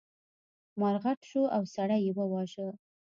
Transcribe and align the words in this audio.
مار 0.79 0.95
غټ 1.03 1.19
شو 1.29 1.43
او 1.55 1.63
سړی 1.75 1.99
یې 2.05 2.11
وواژه. 2.17 2.67